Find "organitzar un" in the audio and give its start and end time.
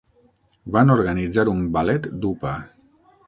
0.93-1.61